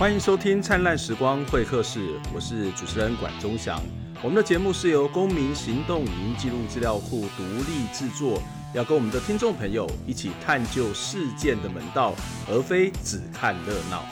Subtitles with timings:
[0.00, 2.00] 欢迎收听《灿烂时光会客室》，
[2.34, 3.78] 我是主持人管中祥。
[4.22, 8.42] 我们的节目是由公民行动语音记录资料库独立制作，
[8.72, 12.14] 要跟我们的听众朋友一起探究事件的门道，
[12.48, 14.02] 而非只看热闹。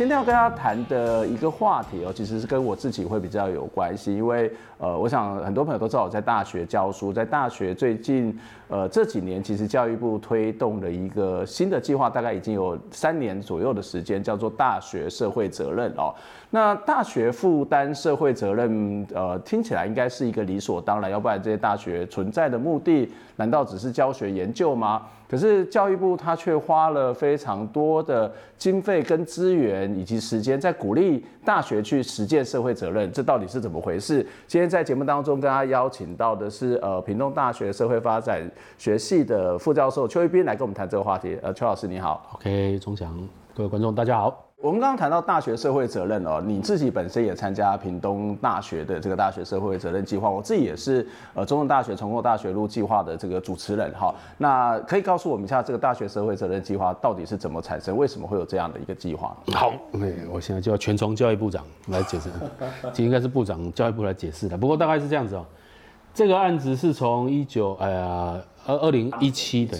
[0.00, 8.34] 今天要跟大家谈的一个话题哦，其实是跟我自己会比较有关系，因为呃，我想很多朋友都知道我在大学教书，在大学最近
[8.68, 16.14] 呃这几年，其实教育部推动了一个新的计划，大概已经有三年左右的时间，叫做大学社会责任哦。
[16.48, 23.06] 那大学负担社会责任，呃，听起来应该是一个理所当然，要不然这些大学存在的目的，
[23.36, 25.02] 难道只是教学研究吗？
[25.30, 34.26] 可是教育部他却花了非常多的经费跟资源以及时间，在鼓励大学去实践社会责任，这到底是怎么回事？
[34.48, 41.38] 今天在节目当中跟他邀请到的是呃屏东大学社会发展学系的副教授邱一斌来跟我们谈这个话题。
[41.42, 43.16] 呃，邱老师你好，OK，钟祥，
[43.54, 44.49] 各位观众大家好。
[44.62, 54.14] 我们刚刚谈到大学社会责任哦，你自己本身也参加屏东大学的这个大学社会责任计划，我自己也是呃中正大学重构大学路计划的这个主持人哈。
[54.36, 57.96] 那可以告诉我们一下，这个大学社会责任计划到底是怎么产生？
[57.96, 59.34] 为什么会有这样的一个计划？
[59.54, 59.72] 好，
[60.30, 62.28] 我现在就要全从教育部长来解释，
[62.92, 64.58] 这应该是部长教育部来解释的。
[64.58, 65.46] 不过大概是这样子哦，
[66.20, 68.38] 这个案子是从一九哎呀。
[68.66, 69.76] 二二零一七的，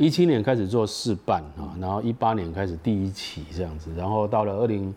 [0.00, 4.92] 一七年开始做试办啊，然后一八年开始第一期这样子，然后到了二零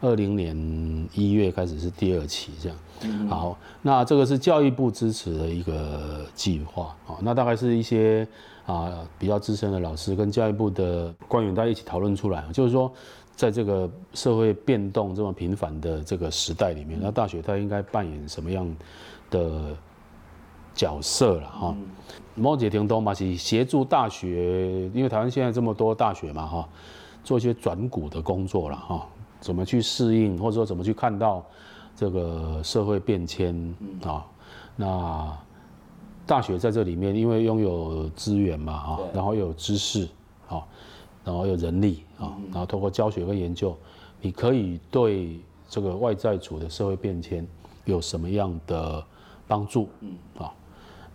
[0.00, 3.28] 二零年一月开始是第二期这样。
[3.28, 8.26] 好，那这个是教育部支持的一个计划啊，那大概是一些
[8.66, 12.92] 啊比较资深的老师跟教育部的官员大家一起讨论出来，就是说
[13.36, 18.68] 在这个社会变动这么频繁的这个时代里面，那大学它应该扮演什么样
[19.30, 19.76] 的
[20.74, 21.74] 角色了哈？
[22.34, 26.68] 某些程度嘛是协助大学，因为台湾现在这么多大学嘛哈，
[27.22, 29.06] 做一些转股的工作了哈，
[29.40, 31.44] 怎么去适应，或者说怎么去看到
[31.94, 34.26] 这个社会变迁啊？
[34.74, 35.38] 那
[36.26, 40.08] 大学在这里面，因为拥有资源嘛哈，然后又有知识
[40.48, 40.60] 啊，
[41.22, 43.76] 然后有人力啊，然后通过教学跟研究，
[44.20, 47.46] 你可以对这个外在组的社会变迁
[47.84, 49.04] 有什么样的
[49.46, 50.52] 帮助嗯啊？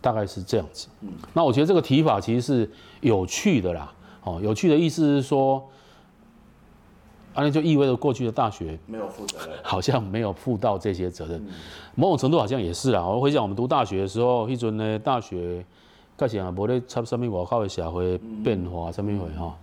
[0.02, 2.72] 大概是这样子，嗯，那我觉得这个提法其实是
[3.02, 3.94] 有趣的啦，
[4.24, 5.58] 哦，有趣的意思是说，
[7.34, 11.46] 啊，那就意味着过去的大学没有负责任，好像没有负到这些责任，
[11.96, 13.06] 某种程度好像也是啦。
[13.06, 15.66] 我回想我们读大学的时候，一阵呢，大学
[16.18, 19.56] 开始啊，无咧插什么外口的社会变化什么会哈，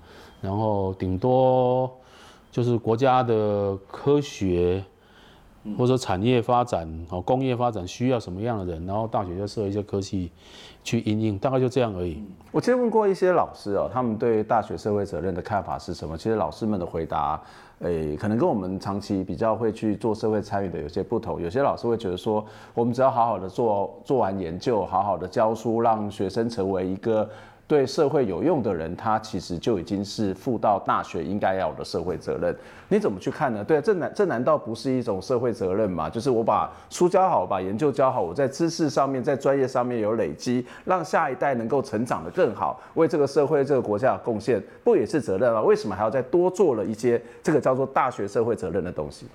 [0.42, 1.90] 然后顶多
[2.52, 4.84] 就是国家的科学。
[5.76, 10.30] 或者说产业发展哦，工业发展需要什么样的人，然后大学就设一些科系
[10.84, 12.22] 去应用，大概就这样而已。
[12.52, 16.16] 我其实问过一些老师哦，他们对大学社会责任的看法是什么？
[16.16, 17.40] 其实老师们的回答，
[17.80, 21.40] 诶，可能跟我们长期比较会去做社会参与的有些不同。
[21.40, 22.44] 有些老师会觉得说，
[22.74, 27.28] 我们只要好好的做，做完研究，好好的教书，让学生成为一个。
[27.68, 32.54] 对社会有用的人，他其实就已经是负到大学应该要有的社会责任。
[32.88, 33.64] 你怎么去看呢？
[33.64, 36.08] 对啊，这难这难道不是一种社会责任吗？
[36.08, 45.60] 就是我把书教好，把研究教好，我在知识上面，在专业上面有累积，让下一代能够成长得更好，为这个社会、这个国家有贡献，不也是责任吗？
[45.60, 49.26] 为什么还要再多做了一些这个叫做大学社会责任的东西？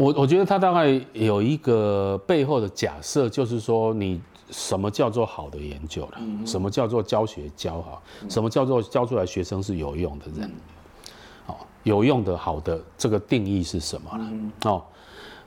[0.00, 4.20] 我我觉得他大概有一个背后的假设，就是说你。
[4.52, 6.20] 什么叫做好的研究了？
[6.44, 8.02] 什么叫做教学教好？
[8.28, 10.50] 什么叫做教出来学生是有用的人？
[11.46, 14.28] 好，有用的好的这个定义是什么了？
[14.64, 14.82] 哦，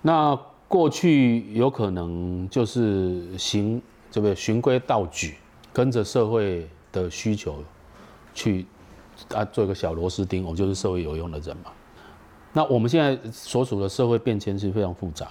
[0.01, 5.35] 那过去有可能就是循这个循规蹈矩，
[5.73, 7.61] 跟着社会的需求
[8.33, 8.65] 去
[9.33, 11.71] 啊做一个小螺丝钉，我们就是社会有用的人嘛。
[12.53, 15.29] 那我们现在所处的社会变迁是非常复杂，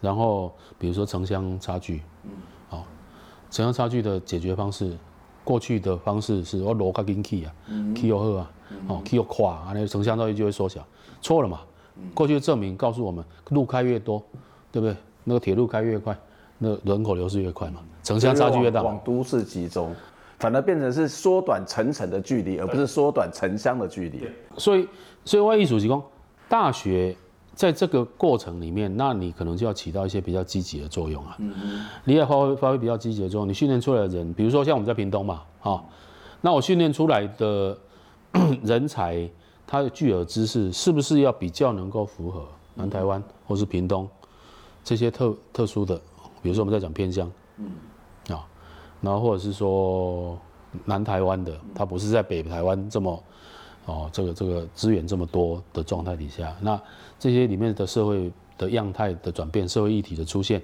[0.00, 2.00] 然后比如说城乡差距。
[2.68, 2.84] 好
[3.50, 4.96] 城乡差距的解决方式，
[5.44, 7.52] 过去的方式是我路较紧起啊，
[7.94, 8.50] 起又好啊，
[8.88, 10.82] 哦，起又快啊，那城乡差距就会缩小。
[11.20, 11.60] 错了嘛？
[12.14, 14.22] 过去的证明告诉我们，路开越多，
[14.70, 14.96] 对不对？
[15.24, 16.18] 那个铁路开越快，
[16.56, 18.82] 那人口流失越快嘛，城乡差距越大。
[18.82, 19.94] 往都市集中，
[20.38, 24.26] 反而变成是缩短城城的距离，而不是缩短城乡的距离。
[24.56, 24.88] 所以，
[25.26, 26.02] 所以我意思是说，
[26.52, 27.16] 大学。
[27.54, 31.36] 在这个过程里面，那你可能就要起到一些比较积极的作用啊。
[31.38, 33.46] 嗯，你也发挥发挥比较积极的作用。
[33.46, 35.84] 你训练出来的人，比如说像我们在屏东嘛，啊，
[36.40, 37.76] 那我训练出来的
[38.64, 39.28] 人才，
[39.66, 44.08] 他的具有知识，是不是要比较能够符合南台湾或是屏东
[44.82, 46.00] 这些特特殊的？
[46.42, 48.48] 比如说我们在讲偏乡，嗯，啊，
[49.02, 50.38] 然后或者是说
[50.86, 53.22] 南台湾的，他不是在北台湾这么
[53.86, 56.80] 哦，这个这个资源这么多的状态底下，那
[57.18, 60.62] 这些里面的社会的样态的转变，社会议题的出现，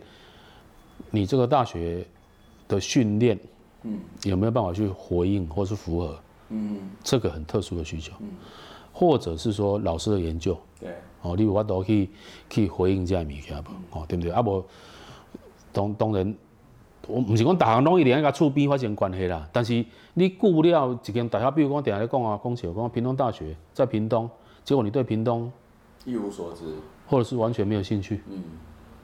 [1.11, 2.07] 你这个大学
[2.69, 3.39] 的训练，
[3.83, 6.19] 嗯，有没有办法去回应或是符合？
[6.51, 8.31] 嗯，这个很特殊的需求，嗯，
[8.93, 12.09] 或者是说老师的研究，对，哦，你有法度去
[12.49, 13.71] 去回应这样物件不？
[13.91, 14.33] 哦，对不对？
[14.33, 14.65] 啊不，
[15.73, 16.35] 当当然，
[17.09, 19.85] 我唔是讲大学拢一定要甲厝边发生关系啦，但是
[20.15, 24.31] 你顾了一间大学，比如讲定下咧讲啊，讲笑讲屏东大学在屏东，
[24.63, 25.51] 结果你对屏东
[26.05, 26.65] 一无所知，
[27.09, 28.43] 或者是完全没有兴趣，嗯。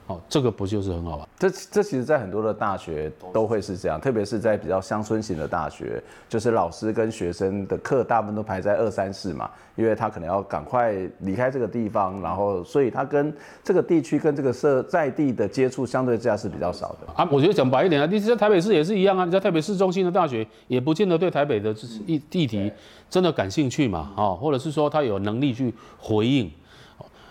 [0.07, 1.27] 哦，这个不就是很好吗？
[1.39, 17.27] 这这其实，在很多的大学都会是这样，特别是在比较乡村型的大学，就是老师跟学生的课大部分都排在二三四嘛，因为他可能要赶快离开这个地方，然后所以他跟这个地区跟这个社在地的接触相对之下是比较少的啊。
[17.33, 21.75] 我觉得讲白一点啊，你在台北市也是一样啊，你在台北市中心的大学也不见得对台北的
[22.07, 22.71] 议议题
[23.09, 26.51] 真的感兴趣嘛，啊，或者是说他有能力去回应。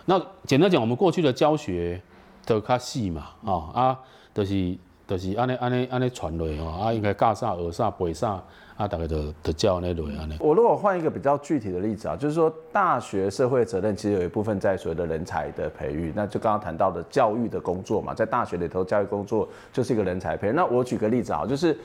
[0.06, 2.02] 那简单讲，我们过去的教学。
[2.46, 4.00] 都较细嘛，哦啊，
[4.34, 8.42] 就是就是安尼安尼安尼传落哦，啊应该教啥学啥背啥，
[8.76, 10.38] 啊大概就就教那类安尼。
[10.40, 20.52] 我如果换一个比较具体的例子啊，就是说大学社会责任其实有一部分在所谓的人才的培育，那就刚刚谈到的教育的工作嘛，在大学里头教育工作就是一个人才培育。
[20.52, 21.78] 那我举个例子啊，就是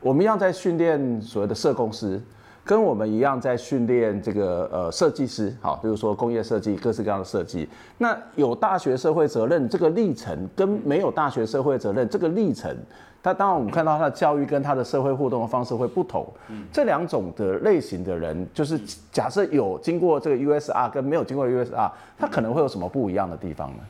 [0.00, 2.20] 我们要在训练所谓的社工师。
[2.64, 7.68] 跟我们一样在训练这个呃设计师，好，比如说工业设计，各式各样的设计。
[7.98, 12.74] 那有大学社会责任这个历程，跟没有大学社会责任这个历程，
[13.20, 16.24] 它当然我们看到他的教育跟他的社会互动的方式会不同。
[16.72, 18.78] 这两种的类型的人，就是
[19.10, 23.82] 假设有经过这个 USR 跟没有经过 USR，他可能会有什么不一样的地方呢？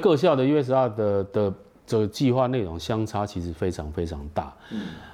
[0.00, 1.52] 各校的 USR 的的
[1.86, 4.54] 这个计划内容相差其实非常非常大。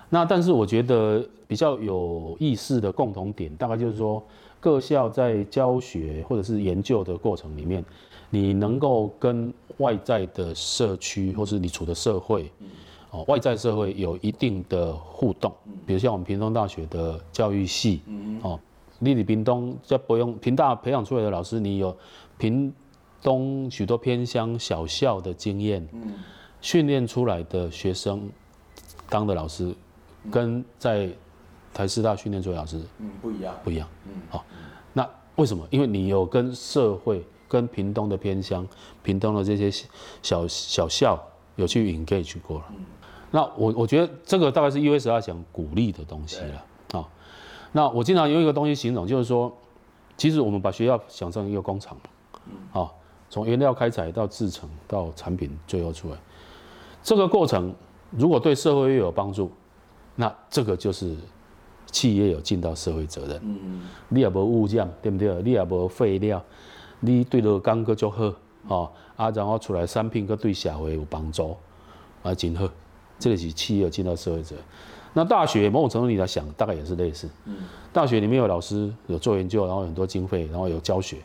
[0.09, 4.23] 那但是我觉得比较有意思的共同点，大概就是说，
[4.59, 7.85] 各校在教学或者是研究的过程里面，
[8.29, 12.51] 你能够跟外在的社区或是你处的社会，
[13.11, 15.53] 哦，外在社会有一定的互动。
[15.87, 18.03] 比如像我们屏东大学的教育系，
[18.43, 18.59] 哦，
[18.99, 21.97] 你你屏东在不用屏大培养出来的老师，你有
[22.37, 22.73] 屏
[23.23, 25.87] 东许多偏乡小校的经验，
[26.61, 28.31] 训练出来的学生
[29.09, 29.75] 当的老师。
[30.31, 31.09] 跟在
[31.73, 34.45] 台师大训练出来老师，嗯，不一样，不一样，嗯，好，
[34.93, 35.67] 那为什么？
[35.71, 38.69] 因为你有跟社会、跟屏东的偏乡、
[39.03, 39.71] 屏东的这些
[40.23, 41.19] 小小校
[41.57, 42.65] 有去 engage 过了。
[42.73, 42.85] 嗯，
[43.31, 47.09] 那我我觉得这个大概是 USR 想鼓励的东西了啊。
[47.73, 49.51] 那我经常用一个东西形容，就是说，
[50.19, 52.03] 其实我们把学校想成一个工厂嘛，
[52.45, 52.93] 嗯，啊，
[53.31, 56.19] 从原料开采到制成到产品最后出来，
[57.03, 57.75] 这个过程
[58.11, 59.51] 如果对社会又有帮助。
[60.17, 61.17] 那这个就是
[61.87, 63.41] 企业有尽到社会责任。
[63.43, 65.43] 嗯，你也无污染，对不对？
[65.43, 66.43] 你也无废料，
[66.99, 68.35] 你对劳工阁足好，
[68.69, 71.57] 哦，啊，然后出来产品阁对社会有帮助，
[72.23, 72.69] 啊，真好。
[73.19, 74.65] 这个是企业有尽到社会责任。
[75.15, 77.27] 那大学某种程度你来想，大概也是类似。
[77.47, 77.57] 嗯，
[77.93, 81.17] 大学里面有老师有做研究，然后很多经费，然后有教学，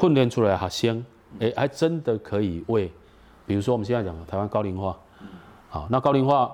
[0.00, 1.04] 训练出来学生，
[1.40, 2.92] 哎，还真的可以为，
[3.52, 4.98] 比如说我们现在讲的台湾高龄化，
[5.68, 6.50] 好，那高龄化。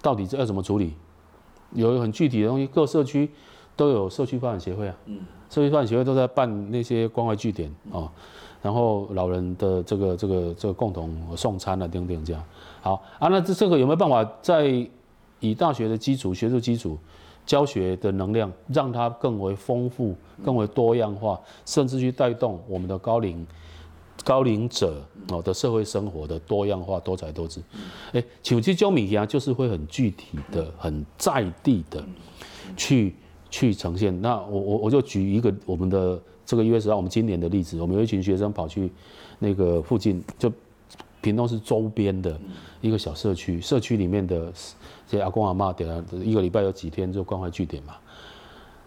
[0.00, 0.94] 到底这要怎么处理？
[1.72, 3.28] 有一个很具体的东西，各社区
[3.74, 4.94] 都有社区发展协会啊。
[5.06, 5.18] 嗯。
[5.50, 8.08] 社区发展协会都在办那些关怀据点啊，
[8.62, 12.40] 然后老人的这个这个这个共同送餐啊，等等这样。
[12.80, 14.88] 好啊，那这这个有没有办法在
[15.40, 16.96] 以大学的基础、学术基础、
[17.44, 20.14] 教学的能量，让它更为丰富、
[20.44, 23.44] 更为多样化，甚至去带动我们的高龄？
[24.24, 27.62] 高龄者哦的社会生活的多样化、多彩多姿，
[28.12, 32.02] 哎，像这种物件就是会很具体的、很在地的
[32.76, 33.14] 去
[33.50, 34.18] 去呈现。
[34.22, 38.90] 那我我我就举一个我们的这个 USR 我们今年的例子，我们有一群学生跑去
[39.38, 40.50] 那个附近，就
[41.20, 42.38] 屏东市周边的
[42.80, 44.52] 一个小社区，社区里面的
[45.06, 47.94] 这些阿公阿妈点了一个礼拜有几天就关怀据点嘛。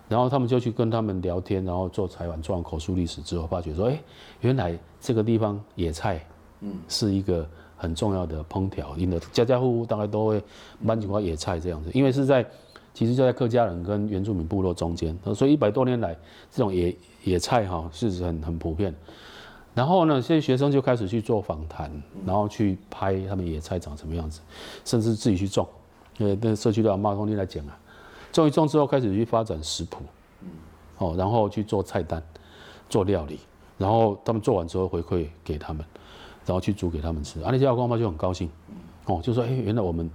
[0.08, 4.00] 然后他们就去跟他们聊天，然后做采访，做完口述历史之后，发觉说，哎，
[4.42, 6.26] 原来这个地方野菜，
[6.62, 7.46] 嗯，是一个
[7.76, 10.42] 很重要的烹调，因为家家户户大概都会
[10.86, 12.46] 搬几块野菜这样子，因为是在，
[12.94, 16.16] 其实就在客家人跟原住民部落中间，所以一百多年来，
[16.50, 18.96] 这种野野菜哈是很很普遍。
[19.76, 21.92] 然后呢，这些学生就开始去做访谈，
[22.26, 24.40] 然后去拍他们野菜长什么样子，
[24.86, 25.68] 甚至自己去种，
[26.18, 27.78] 因为那社区的阿妈兄弟来讲啊。
[28.38, 30.04] 种一种之后，开始去发展食谱，
[30.98, 32.22] 哦，然后去做菜单，
[32.90, 33.40] 做料理，
[33.78, 35.86] 然后他们做完之后回馈给他们，
[36.46, 37.42] 然后去煮给他们吃。
[37.42, 38.50] 啊，那些阿公阿妈就很高兴，
[39.06, 40.10] 哦，就说：“哎，原来我们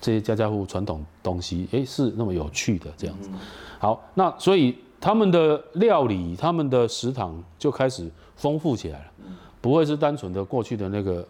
[0.00, 3.30] 这些家家户户传统东西，哎，是那么有趣的这样子。”
[3.78, 9.04] 好，那所以他们的料理、他们的食堂就开始丰富起来了，
[9.60, 11.26] 不会是单纯的过去的那个，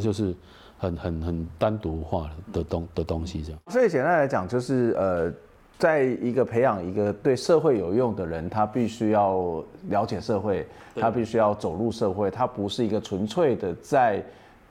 [0.00, 0.34] 就是
[0.78, 3.60] 很很很单独化的东的东西这样。
[3.68, 5.32] 所以简单来讲，就是呃，
[5.78, 14.22] 在一个培养一个对社会有用的人，他必须要了解社会，他必须要走入社会，他不是一个纯粹的在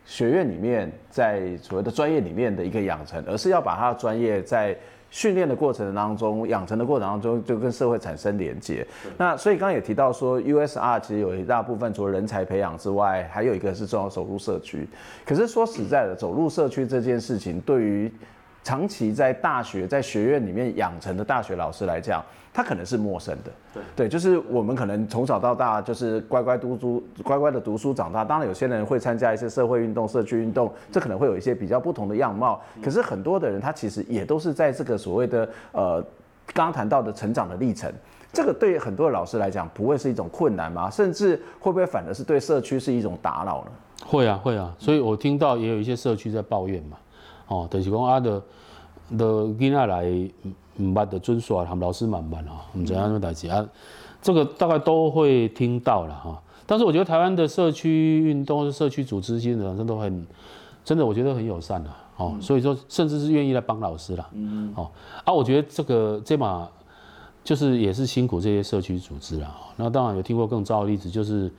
[0.05, 4.77] 学院里面，在所谓的专业里面的一个养成，而是要把他的专业在。
[5.13, 8.88] 训练的过程当中，养成的过程当中，就跟社会产生连接。
[9.17, 14.88] 那所以刚刚也提到说，USR 其实有一大部分除了人才培养之外，还有一个是重要走入社区。
[15.25, 18.10] 可是说实在的，走入社区这件事情，对于
[18.63, 28.23] 长期在大学在学院里面养成的大学老师来讲，他可能是陌生的，对对，就是我们可能从小到大就是乖乖读书，乖乖的读书长大。
[28.23, 32.61] 当然，有些人会参加一些社会运动、社区运动，这可能会有一些比较不同的样貌。
[32.83, 36.01] 可是很多的人，他其实也都是在这个所谓的呃，
[36.53, 37.91] 刚刚谈到的成长的历程，
[38.31, 40.89] 这个对很多的老师来讲，不会是一种困难吗？
[40.89, 43.71] 甚至会不会反而是对社区是一种打扰呢？
[44.05, 44.75] 会啊，会啊。
[44.77, 46.97] 所以我听到也有一些社区在抱怨嘛，
[47.51, 48.41] 哦，就是讲啊的
[49.17, 50.31] 的囡仔来。
[50.77, 53.63] 唔捌的遵守啊，他们老师蛮慢啊，唔知样什么代志啊，
[54.22, 56.41] 这个大概都会听到了哈。
[56.65, 60.25] 但是我觉得台湾的社区运动、社区组织基本上都很，
[60.84, 62.36] 真的我觉得很友善的哦。
[62.41, 64.27] 所以说，甚至是愿意来帮老师啦。
[64.31, 64.89] 嗯哦
[65.25, 66.67] 啊，我觉得这个这码
[67.43, 69.55] 就是也是辛苦这些社区组织啦。
[69.75, 71.51] 那当然有听过更糟的例子，就是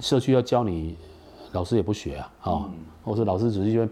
[0.00, 0.96] 社区要教你，
[1.52, 2.32] 老师也不学啊。
[2.44, 2.70] 哦，
[3.04, 3.88] 或者老师只是因为。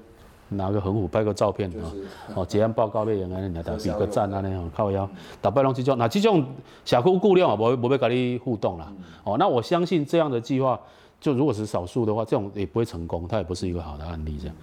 [0.49, 1.93] 拿个横幅拍个照片啊，
[2.35, 5.09] 哦，结案报告内容啊，你来 比个赞啊，那样靠腰，
[5.43, 6.45] 打败龙这种，那这种
[6.85, 8.93] 小区顾量啊，不不会跟你互动啦。
[9.25, 10.79] 哦，那我相信这样的计划，
[11.21, 14.57] 就如果是少数的话，这种也不会成功，它也不是一个好的案例这样。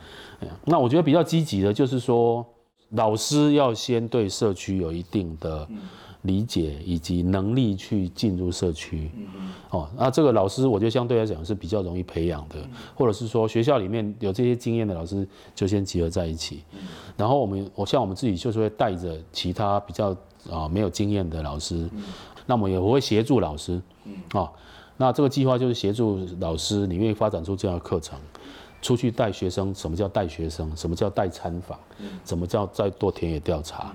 [0.66, 2.46] 那我觉得比较积极的，就是说
[2.92, 5.68] 老师要先对社区有一定的。
[6.24, 9.12] 理解以及能力去进入社区，
[9.70, 12.56] 哦，那这个老师我觉得相对来讲是比较容易培养的，
[12.96, 16.64] 或者是说学校里面有这些经验的老师就先集合在一起，
[17.18, 20.16] 然后我们我像我们自己就是会带着其他比较
[20.50, 21.90] 啊没有经验的老师，
[22.46, 23.82] 那么也会协助老师，
[24.32, 24.50] 啊，
[24.96, 28.18] 那这个计划就是协助老师，你愿意发展出这样的课程，
[28.82, 30.72] 出去带学生，什么叫带学生？
[30.78, 31.78] 什么叫带参访？
[32.24, 33.94] 什么叫在做田野调查？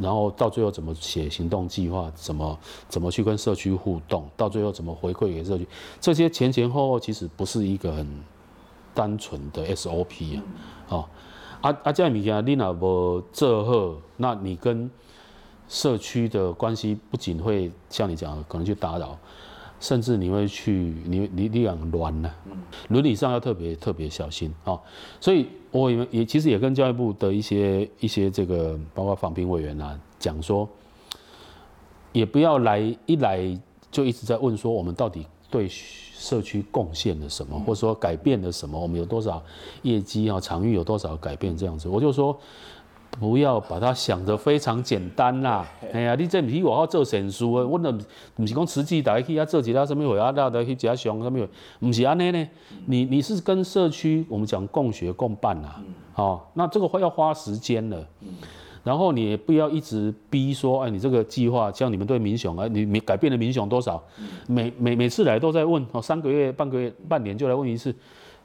[0.00, 5.68] 然后到最后怎么写行动计划，怎么怎么去跟社区互动，到最后怎么回馈给社区，
[6.00, 8.24] 这些前前后后其实不是一个很
[8.94, 10.42] 单纯的 SOP 啊，
[10.88, 11.04] 哦，
[11.60, 14.90] 啊啊这样物件你若无做好，那你跟
[15.68, 19.16] 社区的关系不仅会像你讲的可能去打扰。
[19.80, 22.32] 甚至你会去，你你你养乱了，
[22.88, 24.78] 伦理上要特别特别小心啊。
[25.18, 30.68] 所以我也也其实也跟教育部的一些一些这个包括访评委员啊讲说，
[32.12, 33.58] 也不要来一来
[33.90, 39.42] 就一直在问说我们到底对社区贡献了什么，或者说改变了什么，我们有多少
[39.82, 42.38] 业绩啊，场域有多少改变这样子，我就说。
[43.18, 45.66] 不要把它想得非常简单啦！
[45.92, 47.92] 哎呀，你这不是我要做善事啊，我那
[48.34, 51.48] 不是讲慈济大家去啊做其他什么会啊，大家去加上什么会，
[51.80, 52.48] 不是安尼呢？
[52.86, 55.82] 你你是跟社区我们讲共学共办啦，
[56.14, 58.06] 哦，那这个会要花时间的。
[58.82, 64.02] 然后你也不要一直逼说，哎，你这个计划像你们对民雄啊，你你改变了民雄多少？
[64.46, 67.94] 每每每次来都在问哦，三个月、半个月、半年就来问一次，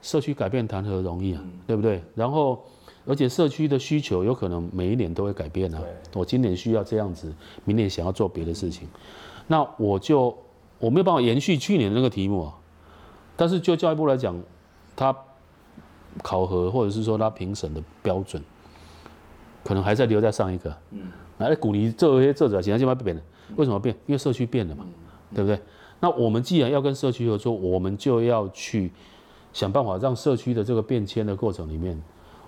[0.01, 2.01] 社区改变谈何容易啊，对不对？
[2.15, 2.61] 然后。
[3.05, 5.81] 而且社区的需求有可能每一年都会改变啊。
[6.13, 7.33] 我今年需要这样子，
[7.63, 8.87] 明年想要做别的事情，
[9.47, 10.35] 那我就
[10.79, 12.53] 我没有办法延续去年的那个题目啊。
[13.35, 14.41] 但是就教育部来讲，
[14.95, 15.15] 他
[16.23, 18.41] 考核或者是说他评审的标准，
[19.63, 20.75] 可能还在留在上一个。
[20.91, 21.11] 嗯。
[21.37, 23.21] 来鼓励这些作者，现在就要变了。
[23.57, 23.93] 为什么变？
[24.05, 24.85] 因为社区变了嘛，
[25.33, 25.59] 对不对？
[25.99, 28.89] 那我们既然要跟社区合作，我们就要去
[29.51, 32.01] 想办法让社区的这个变迁的过程里面。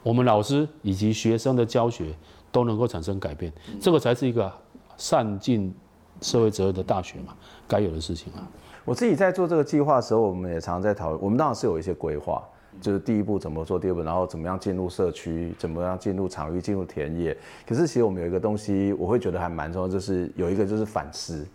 [0.04, 2.14] 我们老师以及学生的教学
[2.52, 3.52] 都能够产生改变，
[3.82, 4.52] 这个才是一个
[4.96, 5.74] 善尽
[6.22, 7.36] 社会责任的大学嘛，
[7.68, 8.48] 该有的事情啊。
[8.86, 11.22] 我自己在做这个计划的时候，我们也常常在讨论。
[11.22, 12.42] 我们当然是有一些规划，
[12.80, 17.36] 就是第一步怎么做，第二步然后怎么样进入社区，怎么样进入场域，进入田野。
[17.68, 21.46] 可是其实我们有一个东西，我会觉得还蛮重要，就是有一个就是反思。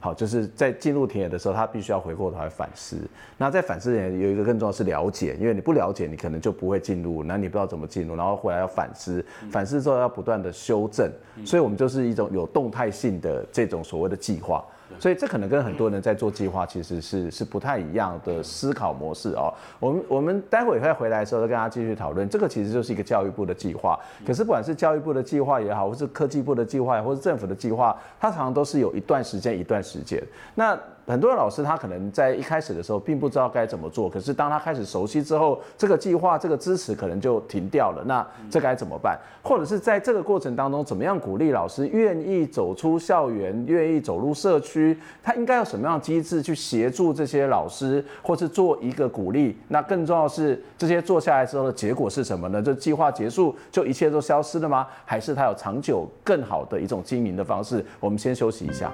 [0.00, 2.96] 好，就是在进入田野的时候，他必须要回过头来反思。
[3.36, 11.10] 那在反思前有一个更重要是了解，因为你不了解，你可能就不会进入，那你不知道怎么进入，然后回来要反思，反思之后要不断的修正。
[11.44, 14.64] 所以，我们就是一种有动态性的这种所谓的计划。
[14.98, 19.52] 所以这可能跟很多人在做计划其实是是不太一样的思考模式哦。
[19.78, 23.98] 我们我们待会会回来的时候再跟大家继续讨论，这个其实就是一个教育部的计划。
[24.26, 30.22] 可是不管是教育部的计划也好，或是科技部的计划，或是政府的计划，它常常都是有一段时间一段时间。
[30.54, 38.02] 那很多的老师他可能在一开始的时候并不知道该怎么做，可是当他开始熟悉之后，这个计划这个支持可能就停掉了。
[38.06, 39.18] 那这该怎么办？
[39.42, 44.96] 或者是在这个过程当中，怎么样鼓励老师愿意走出校园，愿意走入社区？
[45.22, 49.56] 他应该有什么样的机制去协助这些老师，或是做一个鼓励？
[49.68, 52.62] 那更重要的是，这些做下来之后的结果是什么呢？
[52.62, 54.86] 这计划结束就一切都消失了吗？
[55.04, 57.84] 还是他有长久更好的一种经营的方式？
[57.98, 58.92] 我们先休息一下。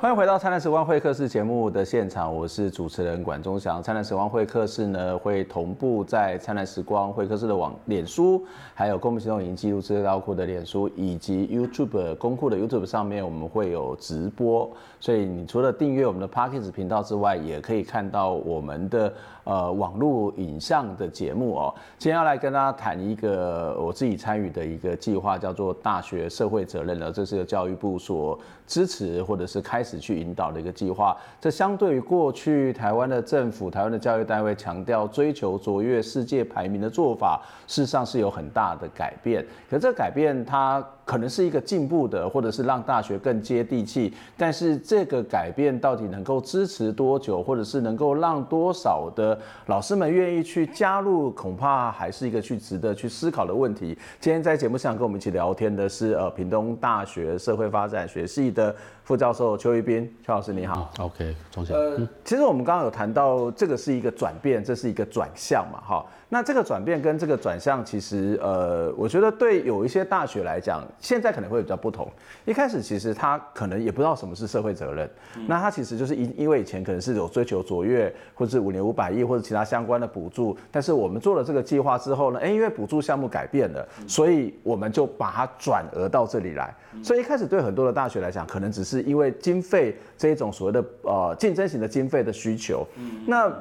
[0.00, 3.80] 欢迎回到《灿烂时光会客室》节目的现场，我是主持人管中祥。
[3.82, 8.40] 《灿烂时光会客室》呢，会同步在《灿烂时光会客室》的网脸书，
[8.74, 14.70] 还有公民行动影音记录资料库的脸书，以及 YouTube 公库的 YouTube 上面，我们会有直播。
[15.00, 19.12] 所以你除了订阅我们的 Podcast 频道之外，也可以看到我们的
[19.42, 21.74] 呃网络影像的节目哦。
[21.98, 27.10] 今天要来跟大家谈一个我自己参与的一个计划，叫做“大学社会责任”了。
[27.10, 39.44] 这是由教育部所支持或者是开始去引导的一个计划，这相对于过去台湾的政府、台湾的教育单位强调追求卓越世界排名的做法，事实上是有很大的改变。
[39.70, 44.12] 可这改变它可能是一个进步的，或者是让大学更接地气。
[44.36, 53.96] 但是这个改变到底能够支持多久，或者是能够让多少的老师们愿意去加入，恐怕还是一个去值得去思考的问题。
[54.20, 60.92] 今天在节目上跟我们一起聊天的是呃屏东大学社会发展学系的副教授邱一斌，邱老师你好。
[60.98, 61.74] OK，钟小。
[61.74, 66.04] 呃，其实我们刚刚有谈到这个是一个转变，这是一个转向嘛，哈。
[66.30, 72.10] 那这个转变跟这个转向，其实呃，我觉得对有一些大学来讲，现在可能会比较不同。
[72.44, 75.08] 一开始其实他可能也不知道什么是社会责任，
[75.46, 86.74] 那他其实就是因因为以前可能是有追求卓越，或者是五年五百亿或者其他相关的补助，但是我们做了这个计划之后呢，哎，因为补助项目改变了，所以我们就把它转而到这里来。
[87.02, 92.86] 所以一开始对很多的大学来讲，可能只是因为经费这一种所谓的呃竞争型的经费的需求，
[93.26, 93.52] 那。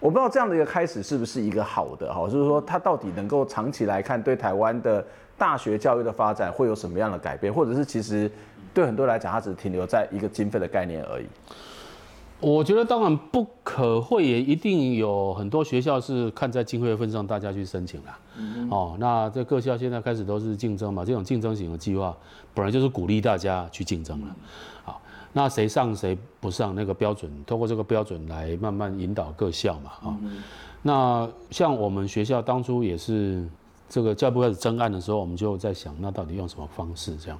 [0.00, 5.02] 我不知道这样的一个开始是不是一个好的哈，就是说它到底能够长期来看对台湾的
[5.38, 8.30] 大学教育的发展会有什么样的改变，或者是其实
[8.72, 11.26] 对很多人来讲，它只是停留在一个经费的概念而已。
[12.40, 18.18] 我觉得当然不可会，也一定有很多学校是看在经费的份上，大家去申请啦。
[18.70, 22.16] 哦，那这各校现在开始都是竞争嘛，这种竞争型的计划
[22.52, 24.26] 本来就是鼓励大家去竞争了。
[24.84, 25.00] 好。
[25.34, 30.14] 那谁上谁不上那个标准，通过这个标准来慢慢引导各校嘛啊。
[30.82, 33.48] 那像我们学校当初也是
[33.92, 37.38] 这个教育部开始征案的时候，我们就在想，那到底用什么方式这样？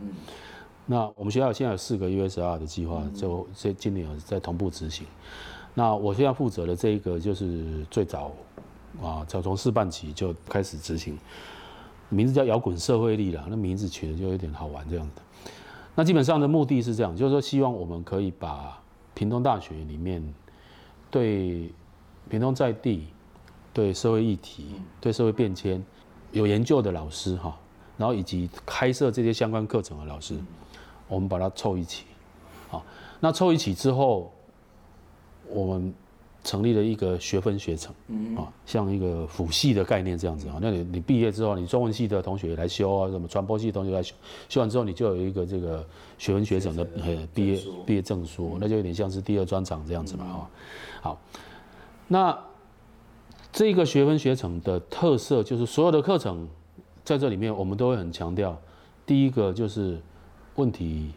[0.84, 5.06] 那我们学校现在有四个 USR 的计划，就这今年有在同步执行。
[5.72, 8.32] 那我现在负责的这一个就是最早
[9.02, 11.16] 啊，早从试办起就开始执行，
[12.10, 15.22] 名字叫摇滚社会力啦，那名字取的就有点好玩这样的。
[15.94, 18.78] 那基本上的目的是这样，就是说希望我们可以把
[19.14, 20.22] 屏东大学里面
[21.10, 21.72] 对
[22.28, 23.06] 屏东在地、
[23.72, 25.82] 对社会议题、对社会变迁
[26.32, 27.56] 有研究的老师哈，
[27.96, 30.36] 然后以及开设这些相关课程的老师，
[31.08, 32.04] 我们把它凑一起，
[32.68, 32.84] 好，
[33.20, 34.32] 那凑一起之后，
[35.48, 35.94] 我们。
[36.44, 37.94] 成立了一个学分学程，
[38.36, 40.58] 啊，像一个辅系的概念这样子啊。
[40.60, 44.12] 那你你毕业之后，你中文系的同学来修啊，什么传播系的同学来修，
[44.48, 45.86] 修完之后你就有一个这个
[46.18, 50.50] 学分学程的呃毕业毕业证书，那就有点像是第二专长这样子嘛哈。
[51.00, 51.20] 好，
[52.08, 52.36] 那
[53.52, 56.48] 这个学分学程的特色就是所有的课程
[57.04, 58.58] 在这里面，我们都会很强调，
[59.04, 60.00] 第一个就是
[60.56, 61.12] 问题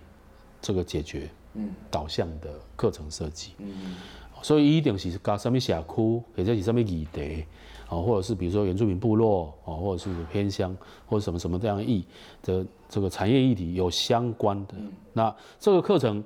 [0.62, 3.96] 这个解决，嗯，导向的课程设计，嗯。
[4.42, 7.46] 所以一定是搞什么社区，或者是什么议题，
[7.88, 10.76] 啊，或者是比如说原住民部落，啊，或者是偏乡，
[11.08, 12.06] 或者什么什么这样议
[12.44, 14.76] 的这个产业议题有相关的，
[15.14, 16.24] 那这个课程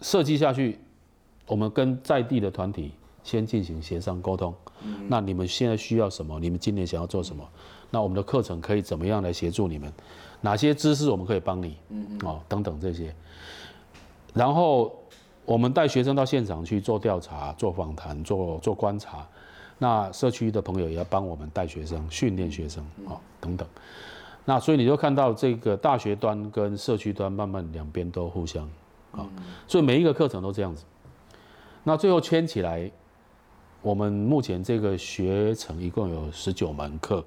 [0.00, 0.78] 设计下去，
[1.46, 2.92] 我们跟在地的团体
[3.24, 4.54] 先进行协商沟通，
[5.08, 6.38] 那你们现在需要什么？
[6.38, 7.44] 你们今年想要做什么？
[7.90, 9.92] 那我们的课程可以怎么样来协助你们？
[10.40, 11.76] 哪些知识我们可以帮你？
[11.88, 13.12] 嗯哦，等等这些，
[14.32, 14.94] 然后。
[15.46, 19.28] 我们带学生到现场去做调查、做访谈、做做观察，
[19.76, 23.68] 那社区的朋友也要帮我们带学生、训练学生啊等等。
[24.46, 28.66] 那所以你就看到这个大学端跟社区端慢慢两边都互相
[29.12, 29.28] 啊，
[29.68, 30.82] 所以每一个课程都这样子。
[31.82, 32.90] 那最后圈起来，
[33.84, 37.22] 我们目前这个学程一共有十九门课，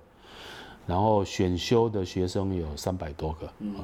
[0.87, 3.47] 然后选修的学生有三百多个。
[3.59, 3.75] 嗯，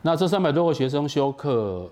[0.00, 1.90] 那这三百多个学生修课，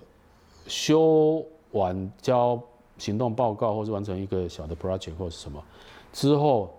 [0.68, 2.62] 修完交
[2.96, 5.60] 行动报告，或是完成一个小的 project 或是什么
[6.12, 6.72] 之后，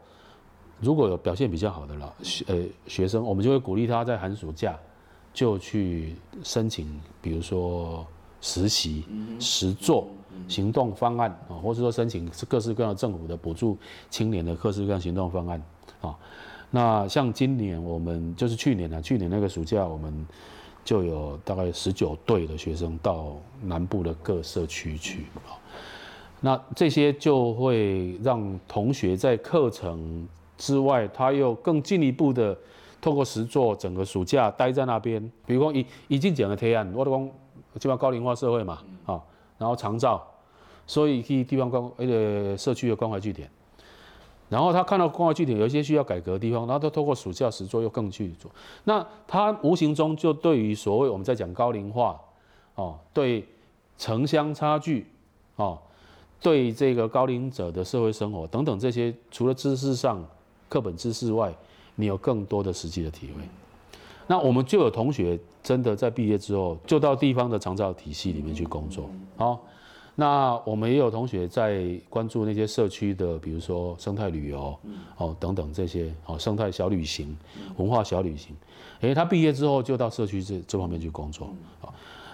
[0.79, 2.15] 如果有表现比较好的了，
[2.47, 4.79] 呃，学生，我们就会鼓励他在寒暑假
[5.33, 8.07] 就去申请，比如说
[8.39, 9.03] 实习、
[9.41, 10.07] 实作、
[10.49, 13.77] 行动方案啊，或是说申请各式各样政府的补助
[14.09, 15.63] 青年的各式各样行动方案
[16.01, 16.13] 啊。
[16.71, 20.27] 那像今年我们就是去年啊，去年那个暑假我们
[20.83, 25.55] 就有大概十九队的学生到南部的各社区去啊。
[26.41, 32.57] 那这些就会让同学在课程之外，他又更进一步的
[33.01, 35.21] 透过实作，整个暑假待在那边。
[35.45, 37.25] 比如说已已经讲了提案，我都讲
[37.75, 39.21] 基本上高龄化社会嘛，啊，
[39.57, 40.25] 然后长照，
[40.89, 43.47] 所以去地方关那个社区的关怀据点。
[44.49, 48.49] 然后他看到关怀据点有一些需要改革的地方，然后他透过暑假实做又更去做。
[48.85, 52.19] 那他无形中就对于所谓我们在讲高龄化，
[52.73, 53.45] 哦，对
[53.99, 55.05] 城乡差距，
[55.57, 55.77] 哦。
[56.41, 60.25] 对这个高龄者的社会生活等等这些，除了知识上
[60.69, 61.53] 课本知识外，
[61.95, 63.43] 你有更多的实际的体会。
[64.25, 69.09] 那我们就有同学真的在毕业之后，就到地方的长照体系里面去工作。
[69.35, 69.59] 好，
[70.19, 74.77] 那我们也有同学在关注那些社区的，比如说生态旅游，
[75.15, 77.33] 哦等等这些，哦生态小旅行、
[77.77, 78.53] 文化小旅行。
[78.99, 81.49] 诶，他毕业之后就到社区这这方面去工作。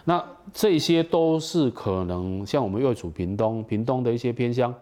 [0.04, 4.74] 那这些都是可能，像我们又处屏东，屏东的一些偏乡，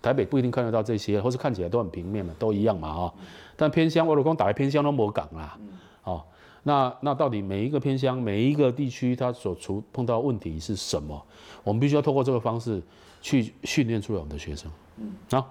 [0.00, 3.12] 台北不一定看得到这些，或是看起来都很平面的，都一样嘛啊。
[3.56, 5.58] 但偏乡，我老公打开偏乡都没港啦，
[6.04, 6.22] 哦，
[6.64, 11.24] 那那到底每一个偏乡，每一个地区，它所处碰到问题是什么？
[11.62, 12.82] 我们必须要透过这个方式
[13.22, 14.68] 去训练出来我们的学生。
[15.30, 15.46] 啊，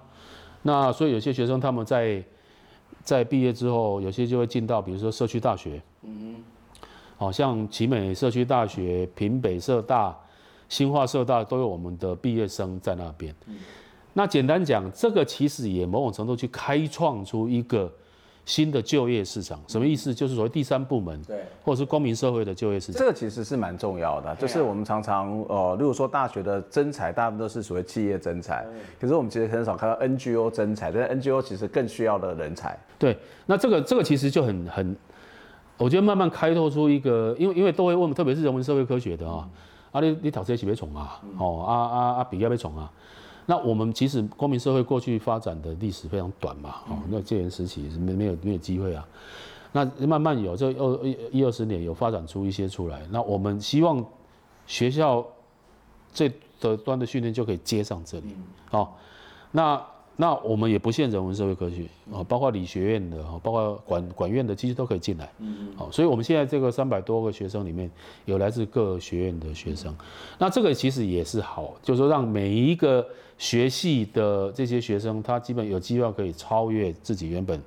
[0.60, 2.22] 那所以有些学生他们在
[3.02, 5.80] 在毕业之后，有些就会进到比如说社区大学。
[6.02, 6.36] 嗯
[7.16, 10.14] 好像奇美社区大学、平北社大、
[10.68, 13.32] 新化社大都有我们的毕业生在那边。
[14.12, 17.90] 那简单讲，这个其实也某种程度去开创出一个
[18.44, 19.58] 新的就业市场。
[19.66, 20.14] 什么意思？
[20.14, 22.98] 就是所谓第三部门，对，或者是公民社会的就业市场。
[22.98, 24.34] 这个其实是蛮重要的。
[24.36, 28.64] 就是我们常常呃，如果说大学的征才，大部分都是所谓企业征才，
[29.00, 32.78] 可是我们其实很少看到 NGO 征才，但是 NGO 其实更需要的人才。
[32.98, 34.96] 对，那这个这个其实就很很。
[35.76, 39.48] 我觉得慢慢开拓出一个，因为因为都会问，特别是人文社会科学的啊，
[39.90, 42.88] 啊你你读这些是要创啊，哦啊啊啊毕业要创啊，
[43.46, 49.06] 那我们其实公民社会过去发展的历史非常短嘛，哦，那戒严时期是没没有没有机会啊，
[49.72, 54.04] 那慢慢有这二一二十年有发展出一些出来，那我们希望
[54.66, 55.24] 学校
[56.12, 58.36] 这的端的训练就可以接上这里，
[58.70, 58.88] 哦，
[59.50, 59.80] 那。
[60.16, 65.28] 那我们也不限人文社会科学啊，包括理学院的，包括管管院的，其实都可以进来。
[65.40, 67.90] 嗯好，所以我们现在这个三百多个学生里面
[68.24, 69.92] 有来自各学院的学生，
[70.38, 73.04] 那这个其实也是好，就是说让每一个
[73.38, 77.60] 学系的这些学生，他基本有机会可以超越自己原本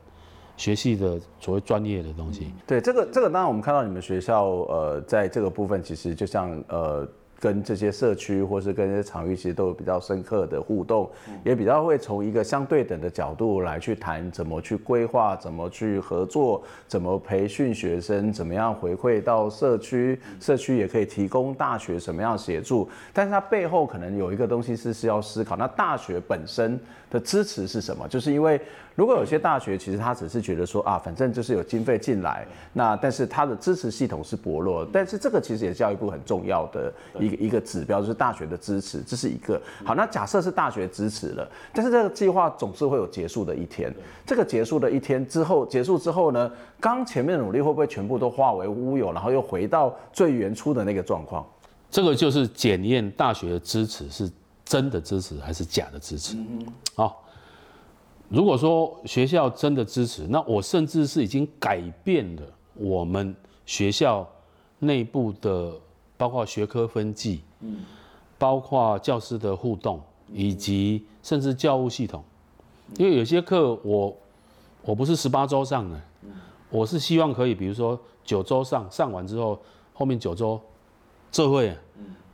[0.55, 2.47] 学系的所谓专业的东西。
[2.65, 7.05] 对，这个这个当然我们看到你们学校呃，在这个部分其实就像呃。
[7.39, 11.09] 跟这些社区或是跟这些场域，其实都有比较深刻的互动，
[11.43, 22.89] 也比较会从一个相对等的角度来去谈怎么去规划、怎么去合作、怎么培训学生、怎么样回馈到社区，社区也可以提供大学什么样协助。
[23.13, 28.07] 但是它背后可能有一个东西是是要思考，那大学本身的支持是什么？
[28.07, 28.59] 就是因为
[28.97, 34.83] 如果有些大学其实他只是觉得说啊，反正就是有经费进来，那但是他的支持系统是薄弱。
[34.91, 39.61] 但是这个其实也是教育部很重要的一个一个指标，就是大学的支持，这是一个。
[39.85, 43.93] 好，那假设是大学支持了，但是这个计划总是会有结束的一天。
[44.25, 51.45] 这个结束的一天之后，结束之后呢，刚前面的努力会不会全部都化为乌有，然后又回到最原初的那个状况？
[51.91, 54.27] 这个就是检验大学的支持是
[54.65, 56.35] 真的支持还是假的支持。
[56.95, 57.23] 好。
[58.29, 62.41] 如果说学校真的支持，那我甚至是已经改变了
[62.73, 63.33] 我们
[63.65, 64.27] 学校
[64.79, 65.73] 内部的，
[66.17, 67.85] 包括学科分际，嗯，
[68.37, 70.01] 包括教师的互动，
[70.33, 72.21] 以及甚至教务系统，
[72.97, 74.13] 因为有些课我
[74.81, 76.01] 我不是十八周上的，
[76.69, 79.57] 我是希望可以，比如说九周上，上完之后
[79.93, 80.59] 后面九周
[81.31, 81.73] 这会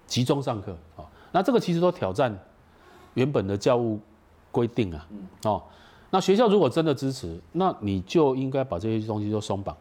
[0.07, 2.35] 集中上课啊，那这个其实都挑战
[3.13, 3.99] 原本的教务
[4.49, 5.07] 规定啊，
[5.43, 5.61] 哦。
[6.13, 9.75] 那学校如果真的支持，那你就应该把这些东西都松绑。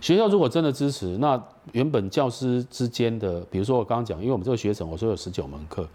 [0.00, 5.88] 学校如果真的支持，那原本教师之间的，比如说我刚刚讲，因为我们这个学程，我说有十九门课，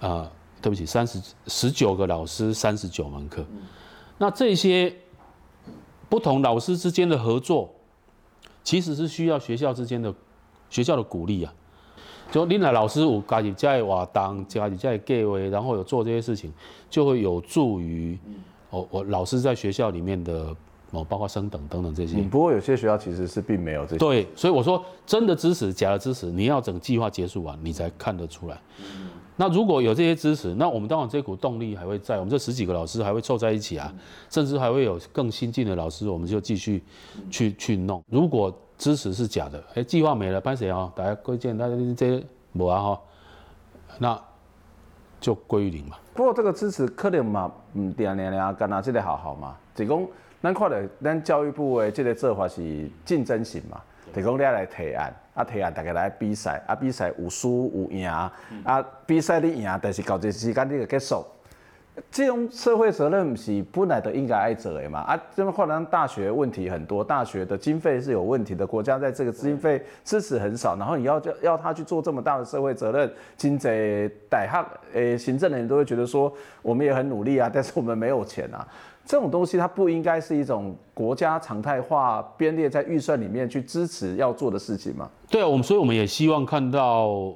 [0.00, 3.42] 啊，对不起，三十十九个老师，三十九门课。
[4.18, 4.94] 那这些
[6.10, 7.72] 不同老师之间的合作，
[8.62, 10.14] 其实是需要学校之间的
[10.68, 11.54] 学校的鼓励啊。
[12.32, 16.52] 就你那老师有家己在活动，家己在计划，然后有做这些事情，
[16.90, 18.18] 就会有助于
[18.70, 20.56] 我我老师在学校里面的。
[20.94, 22.18] 哦，包括升等等等这些。
[22.24, 23.96] 不过有些学校其实是并没有这些。
[23.96, 28.60] 对，所以我说真的支持，假的支持，你要整个计划结束完，你才看得出来。
[28.78, 33.98] 嗯、那如果有这些支持，那我们当然这股动力还会在，我们这十几个老师还会凑在一起啊，嗯、
[34.30, 36.82] 甚至还会有更新进的老师，我们就继续
[37.30, 38.02] 去、嗯、去弄。
[38.08, 40.92] 如果支持是假的，哎、欸，计划没了，拍谁啊？
[40.94, 43.00] 大家归建，大家这些没啊哈，
[43.98, 44.20] 那
[45.20, 45.96] 就归于零嘛。
[46.14, 50.08] 不过这个支持可能嘛，嗯，点点点，干哪这个好好嘛，只供。
[50.42, 53.80] 咱看到咱教育部的这个做法是竞争型嘛，
[54.12, 61.24] 提供你来提案，啊提案大家来比赛，啊比赛有输有赢，啊比赛你赢，但是到这时间你就结束。
[62.10, 73.68] 这种社会责任是本来都应该爱做的嘛，啊这么话呢，大学问题很多，大学的经费是有问题的，国家在这个经费支持很少，然后你要叫要他去做这么大的社会责任，经济
[74.30, 78.66] 大学诶行政人都会觉得说，我们也很努力啊，但是我们没有钱啊。
[79.04, 85.10] 这种东西它不应该是一种国家常态化编列在预算里面去支持要做的事情吗？
[85.28, 87.34] 对啊，我们所以我们也希望看到，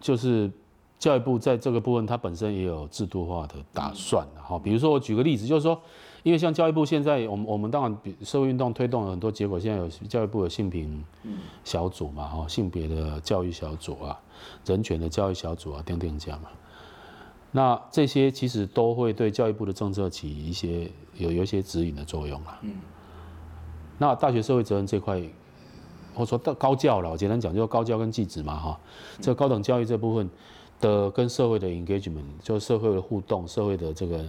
[0.00, 0.50] 就是
[0.98, 4.26] 教育部在这个部分它本身也有制度化的打算。
[4.36, 5.80] 哈，比如说我举个例子，就是说，
[6.22, 11.02] 因为像教育部现在，我们我们当然社会运动推动了很多结果，现在有教育部有性平
[11.64, 14.18] 小组嘛，哈，性别的教育小组啊，
[14.66, 16.50] 人权的教育小组啊，等等这样嘛。
[17.58, 22.56] 那这些其实都会对教育部的政策起一些有有一些指引的作用啦。
[22.62, 22.72] 嗯。
[23.98, 25.20] 那大学社会责任这块，
[26.14, 28.80] 或者说到高教了，我简单讲，就是高教跟技职嘛，哈。
[29.20, 30.30] 这个高等教育这部分
[30.80, 34.24] 的跟社会的 engagement，就是社会的互动、社会的这个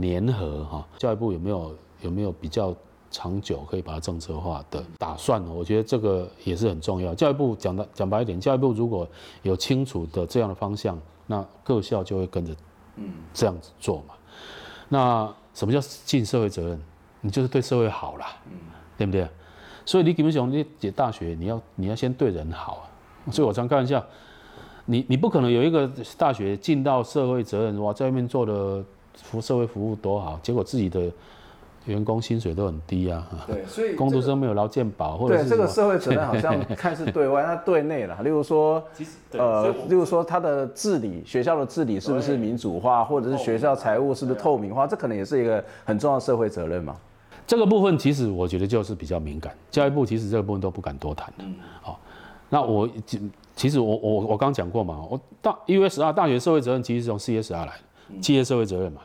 [0.00, 0.86] 粘合，哈。
[0.98, 2.72] 教育部有没有有没有比较
[3.10, 5.52] 长久可以把它政策化的打算呢？
[5.52, 7.12] 我觉得这个也是很重要。
[7.12, 9.04] 教育部讲的讲白一点，教育部如果
[9.42, 10.96] 有清楚的这样的方向。
[11.30, 12.56] 那各校就会跟着，
[12.98, 14.14] 嗯，这样子做嘛。
[14.88, 16.80] 那什么叫尽社会责任？
[17.20, 18.58] 你就是对社会好啦，嗯，
[18.96, 19.28] 对不对？
[19.84, 22.84] 所以你基本上你解大学，你要你要先对人好啊。
[23.32, 24.04] 所以我常开玩笑，
[24.86, 28.84] 你你不可能有一个大学尽到社会责任，哇，在外面做的
[29.14, 31.10] 服社会服务多好，结果自己的。
[31.88, 38.22] 员工薪水都很低啊，对，所以工读生没有劳健保，或者对这个社会责任好像 看似对外，那对内了。
[38.22, 38.82] 例如说，
[39.32, 46.96] 呃，例如说他的治理，学校的治理是不是民主化，或者是学校财务是不是透明化，这可能也是一个很重要的社会责任嘛。
[47.46, 51.44] 这个部分其实我觉得就是比较敏感，教育部其实这个部分都不敢多谈的。
[51.80, 51.98] 好，
[52.50, 52.88] 那我
[53.56, 59.00] 其实我我我刚讲过嘛，我大 USR 大学社会责任其实是从 CSR 来的，企业社会责任嘛。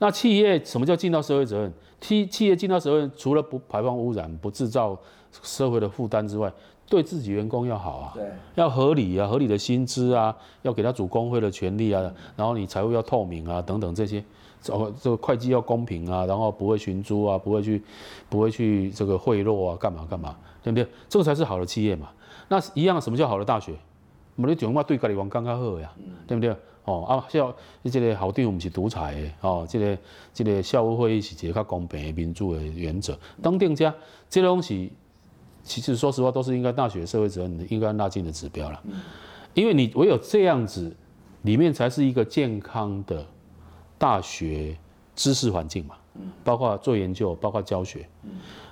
[0.00, 1.72] 那企业什么叫尽到社会责任？
[2.00, 4.98] 企企业尽到责任，除了不排放污染、不制造
[5.30, 6.50] 社会的负担之外，
[6.88, 14.24] 对自己员工要好啊，对，要合理啊，合理的薪资啊，要给他组工会的权利啊，然后你财务要透明啊，等等这些，
[14.70, 17.82] 哦，这个会计要公平啊，然后不会寻租啊，不会去，
[18.30, 20.88] 不会去这个贿赂啊，干嘛干嘛，对不对？
[21.10, 22.08] 这个才是好的企业嘛。
[22.48, 23.74] 那一样，什么叫好的大学？
[24.36, 25.92] 我们讲话对家里王刚刚好呀，
[26.26, 26.56] 对不对？
[26.90, 29.98] 哦啊，校，即这个校长不是独裁的哦，这个
[30.34, 33.16] 这个校务会议是一个较公平的民主的原则。
[33.40, 33.94] 当定价，
[34.28, 34.92] 这东西
[35.62, 38.82] 其实说实话都是应该大学社会责任应该纳进的指标了。
[39.54, 40.92] 因为你唯有这样子，
[41.42, 43.24] 里面才是一个健康的
[43.96, 44.76] 大学
[45.14, 45.94] 知识环境嘛，
[46.42, 48.04] 包括做研究，包括教学。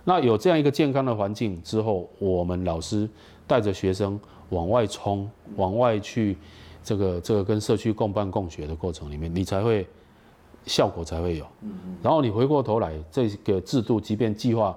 [0.04, 3.08] 那有这样一个健康的环境之后，我们老师
[3.46, 6.36] 带着学生往外冲，往外去。
[6.88, 9.86] 这个这个跟社区共办共学的过程里面，你才会
[10.64, 11.46] 效果才会有。
[12.02, 14.74] 然后你回过头来，这个制度即便计划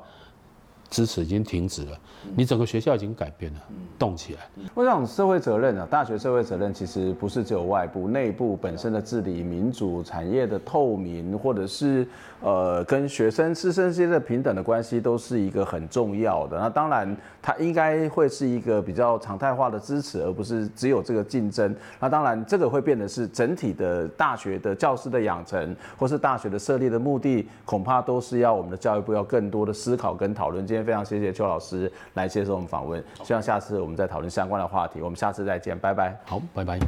[0.92, 1.98] 支持已经停止了，
[2.36, 3.60] 你整个学校已经改变了，
[3.98, 4.42] 动起来。
[4.76, 12.06] 我想社会责任啊，大学社会责任其实不是只有外部，内部本身的治理、民主、产业的透明，或者是
[12.42, 16.60] 呃跟学生师生之间的平等的关系，都是一个很重要的。
[16.60, 17.18] 那当然。
[17.44, 21.76] 它应该会是一个比较常态化的支持，而不是只有这个竞争。
[22.00, 30.68] 那当然，这个会变得是整体的大学的教师的养成，或是大学的设立的目的，恐怕都是要我们的教育部要更多的思考跟讨论。
[30.84, 35.02] 非常谢谢邱老师来接受我们访问，希望下次我们再讨论相关的话题。
[35.02, 36.16] 我们下次再见，拜拜。
[36.26, 36.80] 好，拜拜。